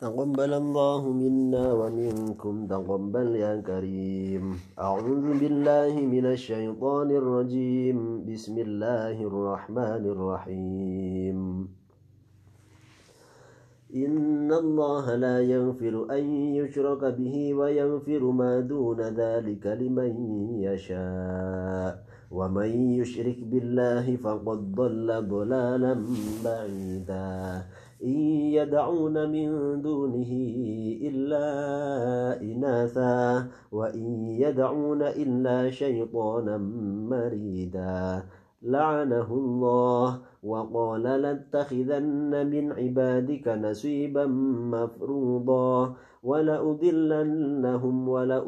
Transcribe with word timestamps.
تقبل 0.00 0.52
الله 0.54 1.12
منا 1.12 1.72
ومنكم 1.72 2.66
تقبل 2.66 3.36
يا 3.36 3.60
كريم. 3.60 4.56
أعوذ 4.78 5.26
بالله 5.40 5.92
من 6.00 6.26
الشيطان 6.26 7.10
الرجيم. 7.10 8.24
بسم 8.24 8.58
الله 8.58 9.16
الرحمن 9.20 10.02
الرحيم. 10.16 11.38
إن 13.94 14.52
الله 14.52 15.14
لا 15.14 15.36
يغفر 15.40 16.06
أن 16.10 16.24
يشرك 16.56 17.04
به 17.04 17.54
ويغفر 17.54 18.22
ما 18.24 18.60
دون 18.60 19.00
ذلك 19.00 19.66
لمن 19.66 20.12
يشاء. 20.64 21.92
ومن 22.30 22.70
يشرك 22.96 23.38
بالله 23.44 24.16
فقد 24.16 24.60
ضل 24.72 25.08
ضلالا 25.28 25.94
بعيدا. 26.44 27.62
إن 28.04 28.18
يدعون 28.56 29.30
من 29.30 29.82
دونه 29.82 30.32
إلا 31.02 31.44
إناثا 32.42 33.48
وإن 33.72 34.26
يدعون 34.26 35.02
إلا 35.02 35.70
شيطانا 35.70 36.56
مريدا. 37.10 38.22
لعنه 38.62 39.32
الله 39.32 40.18
وقال 40.42 41.02
لاتخذن 41.02 42.46
من 42.46 42.72
عبادك 42.72 43.48
نصيبا 43.48 44.26
مفروضا 44.72 45.94
ولأضلنهم 46.22 48.08
ولأمنينهم 48.08 48.42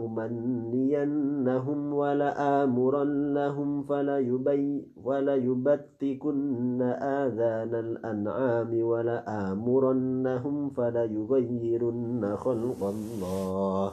ولآمرنهم 1.94 3.82
فليبي 3.82 4.88
وليبتكن 5.04 6.82
آذان 7.02 7.74
الأنعام 7.74 8.82
ولآمرنهم 8.82 10.70
فليغيرن 10.70 12.36
خلق 12.36 12.84
الله. 12.84 13.92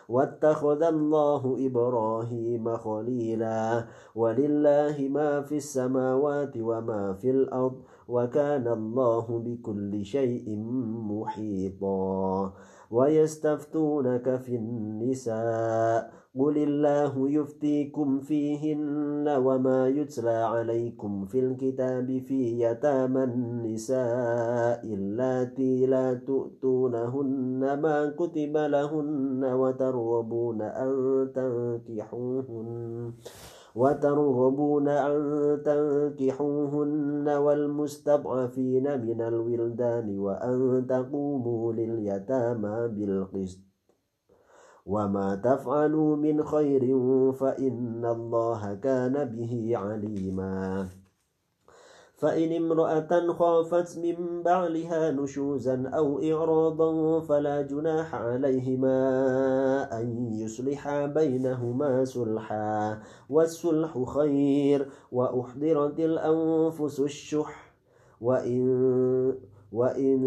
واتخذ 0.11 0.83
الله 0.83 1.55
إبراهيم 1.67 2.77
خليلا. 2.77 3.85
ولله 4.15 5.07
ما 5.11 5.41
في 5.41 5.57
السماوات 5.57 6.57
وما 6.57 7.13
في 7.13 7.31
الأرض 7.31 7.75
وكان 8.07 8.67
الله 8.67 9.25
بكل 9.39 10.05
شيء 10.05 10.59
محيطا. 11.11 12.53
ويستفتونك 12.91 14.35
في 14.35 14.55
النساء 14.55 16.20
قل 16.39 16.57
الله 16.57 17.29
يفتيكم 17.29 18.19
فيهن 18.19 19.27
وما 19.27 19.87
يتلى 19.87 20.29
عليكم 20.29 21.25
في 21.25 21.39
الكتاب 21.39 22.17
في 22.17 22.61
يتامى 22.61 23.23
النساء 23.23 24.93
اللاتي 24.93 25.85
لا 25.85 26.13
تؤتونهن 26.13 27.79
ما 27.81 28.09
كتب 28.19 28.57
لهن 28.57 29.43
وترغبون 29.43 30.61
أن 30.61 30.91
تنكحوهن 31.35 33.13
وترغبون 33.75 34.87
أن 34.87 35.21
تنكحوهن 35.65 37.29
والمستضعفين 37.29 39.01
من 39.01 39.21
الولدان 39.21 40.19
وأن 40.19 40.85
تقوموا 40.89 41.73
لليتامى 41.73 42.87
بالقسط 42.87 43.70
وما 44.85 45.35
تفعلوا 45.35 46.15
من 46.15 46.43
خير 46.43 46.83
فإن 47.31 48.05
الله 48.05 48.75
كان 48.75 49.25
به 49.25 49.71
عليما. 49.75 50.87
فإن 52.21 52.51
امرأة 52.53 53.33
خافت 53.33 53.97
من 53.97 54.43
بعلها 54.43 55.11
نشوزا 55.11 55.89
أو 55.89 56.19
إعراضا 56.19 57.19
فلا 57.19 57.61
جناح 57.61 58.15
عليهما 58.15 58.97
أن 59.99 60.33
يصلحا 60.33 61.05
بينهما 61.05 62.05
صلحا 62.05 62.99
والصلح 63.29 64.03
خير 64.03 64.89
وأحضرت 65.11 65.99
الأنفس 65.99 66.99
الشح 66.99 67.73
وإن 68.21 68.61
وإن 69.71 70.19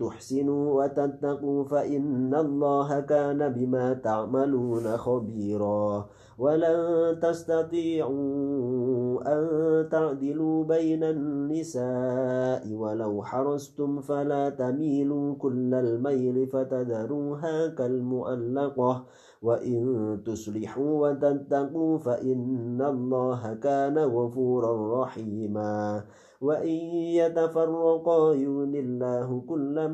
تحسنوا 0.00 0.84
وتتقوا 0.84 1.64
فإن 1.64 2.34
الله 2.34 3.00
كان 3.00 3.48
بما 3.52 3.92
تعملون 3.92 4.96
خبيرا 4.96 6.08
ولن 6.38 7.18
تستطيعوا 7.22 8.12
أن 9.32 9.42
تعدلوا 9.88 10.64
بين 10.64 11.04
النساء 11.04 12.74
ولو 12.74 13.22
حرصتم 13.22 14.00
فلا 14.00 14.50
تميلوا 14.50 15.34
كل 15.34 15.74
الميل 15.74 16.46
فتذروها 16.46 17.68
كالمعلقة 17.68 19.04
وإن 19.42 19.82
تصلحوا 20.26 21.08
وتتقوا 21.08 21.98
فإن 21.98 22.82
الله 22.82 23.54
كان 23.54 23.98
غفورا 23.98 25.02
رحيما 25.02 26.04
وإن 26.42 26.78
يتفرقا 27.22 28.34
يغن 28.34 28.74
الله 28.74 29.42
كلا 29.48 29.86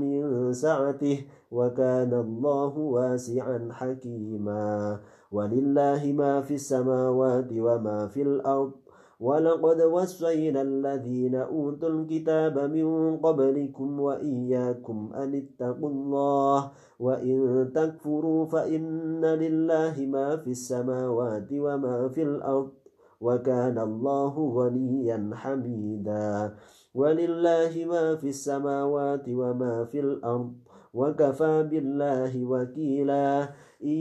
من 0.00 0.52
سعته 0.52 1.18
وكان 1.50 2.12
الله 2.14 2.78
واسعا 2.78 3.68
حكيما. 3.72 5.00
ولله 5.32 6.12
ما 6.12 6.40
في 6.40 6.54
السماوات 6.54 7.50
وما 7.52 8.06
في 8.06 8.22
الأرض 8.22 8.72
ولقد 9.20 9.80
وصينا 9.80 10.62
الذين 10.62 11.34
أوتوا 11.34 11.88
الكتاب 11.88 12.58
من 12.58 13.16
قبلكم 13.16 14.00
وإياكم 14.00 15.10
أن 15.14 15.34
اتقوا 15.34 15.90
الله 15.90 16.70
وإن 17.00 17.70
تكفروا 17.74 18.46
فإن 18.46 19.24
لله 19.24 19.94
ما 20.06 20.36
في 20.36 20.50
السماوات 20.50 21.48
وما 21.52 22.08
في 22.08 22.22
الأرض. 22.22 22.79
وكان 23.20 23.78
الله 23.78 24.34
غنيا 24.54 25.30
حميدا. 25.34 26.54
ولله 26.94 27.84
ما 27.86 28.16
في 28.16 28.28
السماوات 28.28 29.28
وما 29.28 29.84
في 29.84 30.00
الأرض 30.00 30.54
وكفى 30.94 31.68
بالله 31.70 32.44
وكيلا. 32.44 33.42
إن 33.84 34.00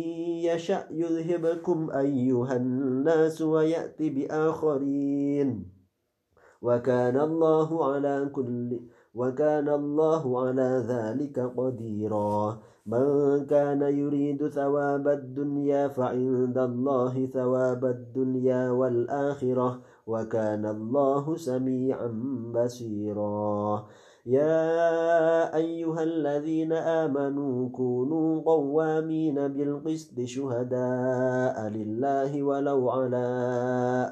يشأ 0.50 0.88
يذهبكم 0.92 1.92
أيها 1.92 2.56
الناس 2.56 3.42
ويأتي 3.42 4.10
بآخرين. 4.10 5.66
وكان 6.62 7.20
الله 7.20 7.70
على 7.94 8.30
كل 8.34 8.80
وكان 9.16 9.70
الله 9.70 10.24
على 10.46 10.84
ذلك 10.88 11.40
قديرا. 11.40 12.60
من 12.90 13.46
كان 13.46 13.82
يريد 13.82 14.48
ثواب 14.48 15.08
الدنيا 15.08 15.88
فعند 15.88 16.58
الله 16.58 17.26
ثواب 17.26 17.86
الدنيا 17.86 18.72
والآخرة 18.72 19.82
وكان 20.08 20.66
الله 20.66 21.36
سميعا 21.36 22.10
بصيرا. 22.56 23.86
يا 24.26 25.56
أيها 25.56 26.04
الذين 26.04 26.74
آمنوا 26.74 27.70
كونوا 27.70 28.42
قوامين 28.42 29.38
بالقسط 29.48 30.20
شهداء 30.20 31.58
لله 31.70 32.44
ولو 32.44 32.90
على 32.90 33.28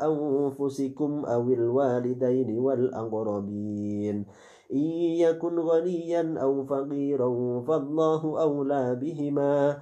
أنفسكم 0.02 1.26
أو 1.26 1.44
الوالدين 1.50 2.60
والأقربين. 2.60 4.26
إن 4.74 4.78
يكن 5.24 5.60
غنيا 5.60 6.36
أو 6.42 6.66
فقيرا 6.66 7.62
فالله 7.62 8.42
أولى 8.42 8.96
بهما. 8.96 9.82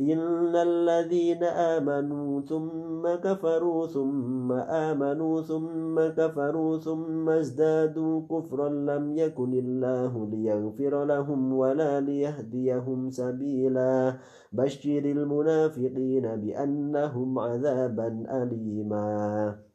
إن 0.00 0.56
الذين 0.56 1.42
آمنوا 1.44 2.40
ثم 2.40 3.14
كفروا 3.24 3.86
ثم 3.86 4.52
آمنوا 4.52 5.42
ثم 5.42 5.96
كفروا 6.08 6.78
ثم 6.78 7.28
ازدادوا 7.28 8.20
كفرا 8.30 8.68
لم 8.68 9.16
يكن 9.16 9.52
الله 9.52 10.28
ليغفر 10.30 11.04
لهم 11.04 11.52
ولا 11.52 12.00
ليهديهم 12.00 13.10
سبيلا 13.10 14.16
بشر 14.52 14.98
المنافقين 14.98 16.36
بأنهم 16.36 17.38
عذابا 17.38 18.24
أليما 18.42 19.65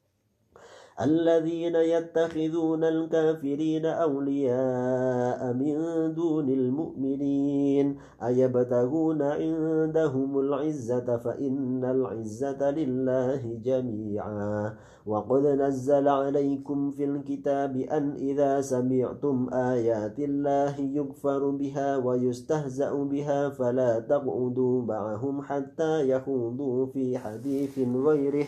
الذين 1.01 1.75
يتخذون 1.75 2.83
الكافرين 2.83 3.85
أولياء 3.85 5.53
من 5.53 5.75
دون 6.13 6.49
المؤمنين 6.49 7.97
أيبتغون 8.23 9.21
عندهم 9.21 10.39
العزة 10.39 11.17
فإن 11.17 11.85
العزة 11.85 12.71
لله 12.71 13.59
جميعا 13.63 14.73
وقد 15.05 15.45
نزل 15.45 16.07
عليكم 16.07 16.91
في 16.91 17.03
الكتاب 17.05 17.77
أن 17.77 18.11
إذا 18.11 18.61
سمعتم 18.61 19.49
آيات 19.53 20.19
الله 20.19 20.79
يكفر 20.79 21.49
بها 21.49 21.97
ويستهزأ 21.97 22.93
بها 22.93 23.49
فلا 23.49 23.99
تقعدوا 23.99 24.81
معهم 24.81 25.41
حتى 25.41 26.09
يخوضوا 26.09 26.85
في 26.85 27.17
حديث 27.17 27.79
غيره 27.79 28.47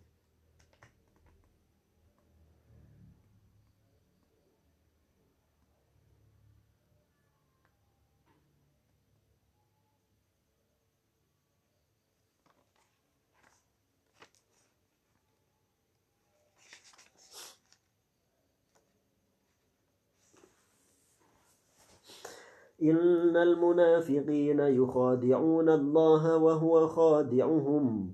إن 22.81 23.37
المنافقين 23.37 24.59
يخادعون 24.59 25.69
الله 25.69 26.37
وهو 26.37 26.87
خادعهم. 26.87 28.13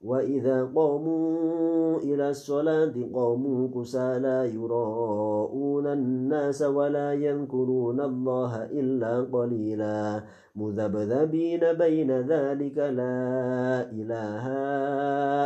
وإذا 0.00 0.64
قاموا 0.76 1.98
إلى 1.98 2.30
الصلاة 2.30 2.94
قاموا 3.14 3.68
كسالى 3.80 4.54
يراءون 4.54 5.86
الناس 5.86 6.62
ولا 6.62 7.12
يذكرون 7.12 8.00
الله 8.00 8.64
إلا 8.64 9.20
قليلا. 9.20 10.24
مذبذبين 10.56 11.60
بين 11.72 12.10
ذلك 12.10 12.78
لا 12.78 13.90
إله 13.92 14.44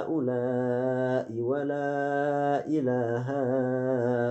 هؤلاء 0.00 1.40
ولا 1.40 2.66
إله 2.66 3.26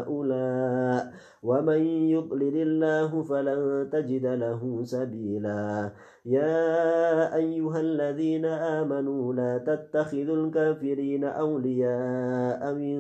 هؤلاء. 0.02 1.14
ومن 1.44 1.82
يضلل 2.14 2.56
الله 2.62 3.24
فلن 3.24 3.90
تجد 3.90 4.26
له 4.26 4.84
سبيلا. 4.84 5.94
يا 6.26 7.36
أيها 7.36 7.80
الذين 7.80 8.46
آمنوا 8.46 9.34
لا 9.34 9.58
تتخذوا 9.58 10.36
الكافرين 10.36 11.24
أولياء 11.24 12.74
من 12.74 12.96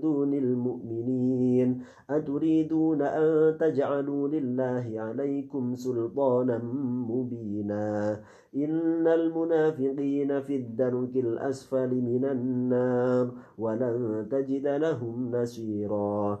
دون 0.00 0.34
المؤمنين. 0.34 1.82
أتريدون 2.10 3.02
أن 3.02 3.56
تجعلوا 3.58 4.28
لله 4.28 4.92
عليكم 4.96 5.74
سلطانا 5.74 6.58
مبينا. 7.08 8.20
إن 8.56 9.06
المنافقين 9.06 10.40
في 10.40 10.56
الدرك 10.56 11.16
الأسفل 11.16 11.94
من 11.94 12.24
النار 12.24 13.30
ولن 13.58 14.28
تجد 14.30 14.66
لهم 14.66 15.36
نصيرا. 15.36 16.40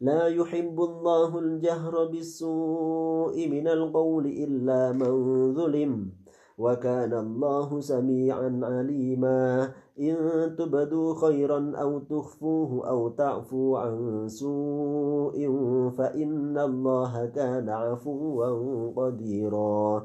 لا 0.00 0.26
يحب 0.28 0.80
الله 0.80 1.38
الجهر 1.38 2.04
بالسوء 2.04 3.48
من 3.48 3.68
القول 3.68 4.26
إلا 4.26 4.92
من 4.92 5.12
ظلم 5.54 6.12
وكان 6.58 7.12
الله 7.14 7.80
سميعا 7.80 8.60
عليما. 8.62 9.72
إن 10.00 10.16
تبدوا 10.58 11.14
خيرا 11.14 11.72
أو 11.76 11.98
تخفوه 11.98 12.88
أو 12.88 13.08
تعفوا 13.08 13.78
عن 13.78 14.28
سوء 14.28 15.36
فإن 15.90 16.58
الله 16.58 17.26
كان 17.26 17.68
عفوا 17.68 18.46
قديرا. 18.96 20.04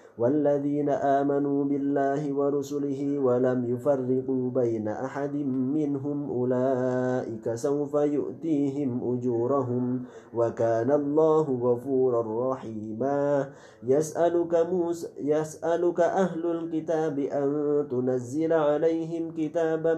والذين 0.17 0.89
آمنوا 0.89 1.63
بالله 1.65 2.33
ورسله 2.33 3.19
ولم 3.19 3.59
يفرقوا 3.65 4.49
بين 4.51 4.87
أحد 4.87 5.35
منهم 5.75 6.17
أولئك 6.29 7.55
سوف 7.55 7.93
يؤتيهم 7.93 8.89
أجورهم 9.13 10.03
وكان 10.33 10.91
الله 10.91 11.45
غفورا 11.61 12.51
رحيما. 12.51 13.49
يسألك 13.83 14.53
موسى 14.71 15.07
يسألك 15.17 15.99
أهل 15.99 16.43
الكتاب 16.45 17.19
أن 17.19 17.49
تنزل 17.91 18.53
عليهم 18.53 19.31
كتابا 19.37 19.93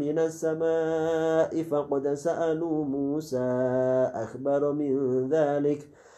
من 0.00 0.18
السماء 0.18 1.62
فقد 1.62 2.14
سألوا 2.14 2.84
موسى 2.84 3.48
أخبر 4.14 4.72
من 4.72 4.92
ذلك. 5.28 5.88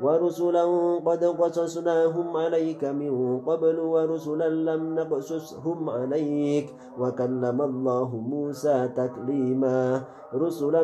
ورسلا 0.00 0.64
قد 1.06 1.24
قصصناهم 1.24 2.36
عليك 2.36 2.84
من 2.84 3.40
قبل 3.40 3.80
ورسلا 3.80 4.48
لم 4.48 4.94
نقصصهم 4.94 5.90
عليك. 5.90 6.74
وكلم 6.98 7.62
الله 7.62 8.16
موسى 8.16 8.88
تكليما. 8.96 10.02
رسلا 10.34 10.82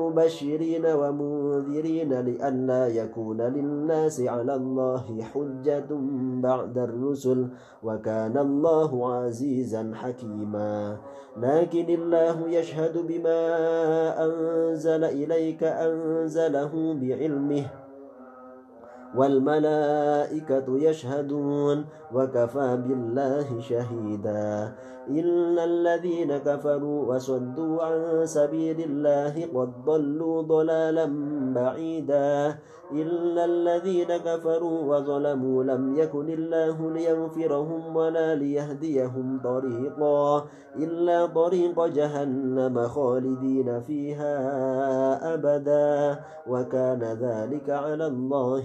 مبشرين 0.00 0.86
ومنذرين 0.86 2.20
لئلا 2.20 2.86
يكون 2.86 3.40
للناس 3.42 4.20
على 4.20 4.54
الله 4.54 5.04
حجة 5.34 5.90
بعد 6.42 6.78
الرسل. 6.78 7.48
وكان 7.82 8.38
الله 8.38 9.14
عزيزا 9.14 9.92
حكيما. 9.94 10.96
لكن 11.36 11.86
الله 11.88 12.48
يشهد 12.48 13.06
بما 13.06 13.40
أنزل 14.24 15.04
إليك 15.04 15.62
أنزله 15.62 16.72
بعلمه. 17.00 17.81
والملائكة 19.16 20.66
يشهدون 20.68 21.84
وكفى 22.14 22.76
بالله 22.86 23.60
شهيدا. 23.60 24.72
إلا 25.08 25.64
الذين 25.64 26.36
كفروا 26.38 27.14
وصدوا 27.14 27.82
عن 27.82 28.26
سبيل 28.26 28.80
الله 28.80 29.46
قد 29.54 29.84
ضلوا 29.84 30.42
ضلالا 30.42 31.06
بعيدا. 31.54 32.58
إلا 32.92 33.44
الذين 33.44 34.16
كفروا 34.16 34.96
وظلموا 34.96 35.64
لم 35.64 35.98
يكن 35.98 36.28
الله 36.28 36.90
ليغفرهم 36.90 37.96
ولا 37.96 38.34
ليهديهم 38.34 39.40
طريقا. 39.44 40.44
إلا 40.76 41.26
طريق 41.26 41.86
جهنم 41.86 42.88
خالدين 42.88 43.80
فيها 43.80 44.34
أبدا. 45.34 46.20
وكان 46.46 47.02
ذلك 47.02 47.70
على 47.70 48.06
الله 48.06 48.64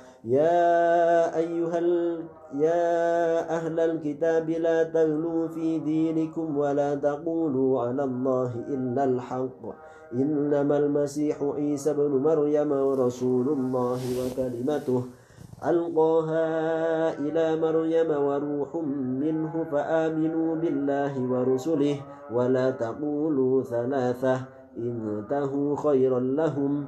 يا 0.25 1.37
أيها 1.37 1.77
ال... 1.79 2.21
يا 2.53 2.85
أهل 3.57 3.79
الكتاب 3.79 4.49
لا 4.49 4.83
تغلوا 4.83 5.47
في 5.47 5.79
دينكم 5.79 6.57
ولا 6.57 6.95
تقولوا 6.95 7.81
على 7.81 8.03
الله 8.03 8.51
إلا 8.67 9.03
الحق. 9.03 9.61
إنما 10.13 10.77
المسيح 10.77 11.41
عيسى 11.41 11.93
بن 11.93 12.11
مريم 12.21 12.71
ورسول 12.71 13.47
الله 13.49 14.01
وكلمته 14.19 15.03
ألقاها 15.65 16.47
إلى 17.19 17.45
مريم 17.61 18.09
وروح 18.11 18.75
منه 19.23 19.53
فآمنوا 19.71 20.55
بالله 20.55 21.13
ورسله 21.31 21.97
ولا 22.33 22.71
تقولوا 22.71 23.63
ثلاثة 23.63 24.35
إنتهوا 24.77 25.75
خيرا 25.75 26.19
لهم. 26.19 26.87